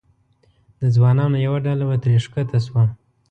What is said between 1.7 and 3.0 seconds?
به ترې ښکته شوه.